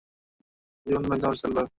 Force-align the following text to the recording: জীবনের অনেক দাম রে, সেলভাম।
জীবনের 0.85 1.07
অনেক 1.07 1.19
দাম 1.21 1.31
রে, 1.31 1.39
সেলভাম। 1.41 1.67